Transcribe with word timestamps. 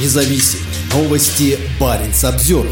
независим. 0.00 0.60
Новости 0.92 1.58
Баренц 1.80 2.24
Обзор. 2.24 2.66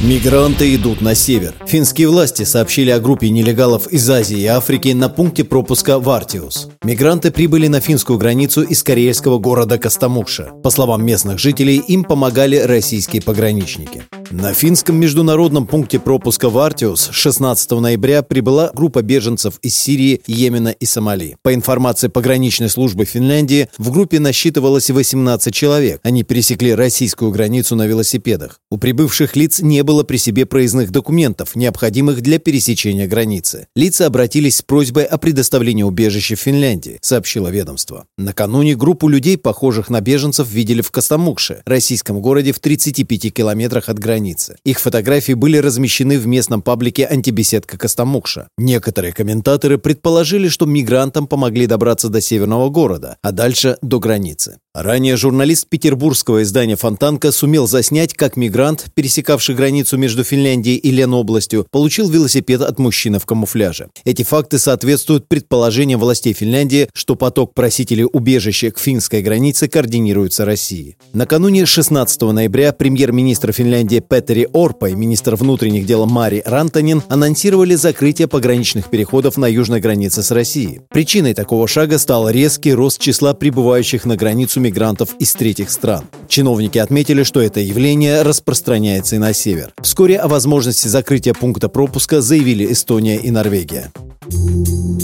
Мигранты 0.00 0.74
идут 0.74 1.02
на 1.02 1.14
север. 1.14 1.54
Финские 1.66 2.08
власти 2.08 2.44
сообщили 2.44 2.88
о 2.90 3.00
группе 3.00 3.28
нелегалов 3.28 3.86
из 3.88 4.08
Азии 4.08 4.38
и 4.38 4.46
Африки 4.46 4.88
на 4.88 5.10
пункте 5.10 5.44
пропуска 5.44 5.98
Вартиус. 5.98 6.68
Мигранты 6.82 7.30
прибыли 7.30 7.66
на 7.66 7.80
финскую 7.80 8.18
границу 8.18 8.62
из 8.62 8.82
карельского 8.82 9.38
города 9.38 9.76
Костомукша. 9.76 10.52
По 10.62 10.70
словам 10.70 11.04
местных 11.04 11.38
жителей, 11.38 11.76
им 11.76 12.04
помогали 12.04 12.56
российские 12.56 13.20
пограничники. 13.20 14.02
На 14.32 14.54
финском 14.54 14.94
международном 14.94 15.66
пункте 15.66 15.98
пропуска 15.98 16.48
Вартиус 16.50 17.08
16 17.10 17.72
ноября 17.72 18.22
прибыла 18.22 18.70
группа 18.72 19.02
беженцев 19.02 19.58
из 19.60 19.74
Сирии, 19.74 20.22
Йемена 20.24 20.68
и 20.68 20.86
Сомали. 20.86 21.36
По 21.42 21.52
информации 21.52 22.06
пограничной 22.06 22.68
службы 22.68 23.06
Финляндии, 23.06 23.68
в 23.76 23.90
группе 23.90 24.20
насчитывалось 24.20 24.88
18 24.88 25.52
человек. 25.52 25.98
Они 26.04 26.22
пересекли 26.22 26.76
российскую 26.76 27.32
границу 27.32 27.74
на 27.74 27.88
велосипедах. 27.88 28.60
У 28.70 28.78
прибывших 28.78 29.34
лиц 29.34 29.62
не 29.62 29.82
было 29.82 30.04
при 30.04 30.16
себе 30.16 30.46
проездных 30.46 30.92
документов, 30.92 31.56
необходимых 31.56 32.20
для 32.20 32.38
пересечения 32.38 33.08
границы. 33.08 33.66
Лица 33.74 34.06
обратились 34.06 34.58
с 34.58 34.62
просьбой 34.62 35.06
о 35.06 35.18
предоставлении 35.18 35.82
убежища 35.82 36.36
в 36.36 36.40
Финляндии, 36.40 37.00
сообщило 37.02 37.48
ведомство. 37.48 38.06
Накануне 38.16 38.76
группу 38.76 39.08
людей, 39.08 39.36
похожих 39.36 39.90
на 39.90 40.00
беженцев, 40.00 40.48
видели 40.48 40.82
в 40.82 40.92
Костомукше, 40.92 41.62
российском 41.64 42.20
городе 42.20 42.52
в 42.52 42.60
35 42.60 43.34
километрах 43.34 43.88
от 43.88 43.98
границы 43.98 44.19
границы. 44.20 44.56
Их 44.64 44.78
фотографии 44.80 45.32
были 45.32 45.56
размещены 45.56 46.18
в 46.18 46.26
местном 46.26 46.62
паблике 46.62 47.06
«Антибеседка 47.06 47.78
Костомукша». 47.78 48.48
Некоторые 48.58 49.12
комментаторы 49.12 49.78
предположили, 49.78 50.48
что 50.48 50.66
мигрантам 50.66 51.26
помогли 51.26 51.66
добраться 51.66 52.08
до 52.08 52.20
северного 52.20 52.68
города, 52.68 53.16
а 53.22 53.32
дальше 53.32 53.78
до 53.82 53.98
границы. 53.98 54.58
Ранее 54.72 55.16
журналист 55.16 55.66
петербургского 55.68 56.44
издания 56.44 56.76
«Фонтанка» 56.76 57.32
сумел 57.32 57.66
заснять, 57.66 58.14
как 58.14 58.36
мигрант, 58.36 58.86
пересекавший 58.94 59.56
границу 59.56 59.98
между 59.98 60.22
Финляндией 60.22 60.76
и 60.76 60.92
Ленобластью, 60.92 61.66
получил 61.72 62.08
велосипед 62.08 62.62
от 62.62 62.78
мужчины 62.78 63.18
в 63.18 63.26
камуфляже. 63.26 63.88
Эти 64.04 64.22
факты 64.22 64.60
соответствуют 64.60 65.26
предположениям 65.26 65.98
властей 65.98 66.34
Финляндии, 66.34 66.88
что 66.94 67.16
поток 67.16 67.52
просителей 67.52 68.04
убежища 68.04 68.70
к 68.70 68.78
финской 68.78 69.22
границе 69.22 69.66
координируется 69.66 70.44
Россией. 70.44 70.96
Накануне 71.14 71.66
16 71.66 72.20
ноября 72.22 72.72
премьер-министр 72.72 73.50
Финляндии 73.50 73.98
Петери 73.98 74.48
Орпа 74.52 74.90
и 74.90 74.94
министр 74.94 75.34
внутренних 75.34 75.84
дел 75.84 76.06
Мари 76.06 76.44
Рантанин 76.46 77.02
анонсировали 77.08 77.74
закрытие 77.74 78.28
пограничных 78.28 78.88
переходов 78.88 79.36
на 79.36 79.48
южной 79.48 79.80
границе 79.80 80.22
с 80.22 80.30
Россией. 80.30 80.82
Причиной 80.90 81.34
такого 81.34 81.66
шага 81.66 81.98
стал 81.98 82.30
резкий 82.30 82.72
рост 82.72 83.00
числа 83.00 83.34
прибывающих 83.34 84.04
на 84.04 84.14
границу 84.14 84.59
мигрантов 84.60 85.10
из 85.18 85.32
третьих 85.32 85.70
стран. 85.70 86.04
Чиновники 86.28 86.78
отметили, 86.78 87.22
что 87.22 87.40
это 87.40 87.60
явление 87.60 88.22
распространяется 88.22 89.16
и 89.16 89.18
на 89.18 89.32
север. 89.32 89.72
Вскоре 89.82 90.18
о 90.18 90.28
возможности 90.28 90.88
закрытия 90.88 91.34
пункта 91.34 91.68
пропуска 91.68 92.20
заявили 92.20 92.70
Эстония 92.72 93.16
и 93.16 93.30
Норвегия. 93.30 93.92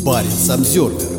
Баренц 0.05 0.51
Обзервер. 0.51 1.16